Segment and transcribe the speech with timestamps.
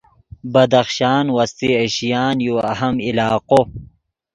[0.53, 3.61] بدخشان وسطی ایشیان یو اہم علاقو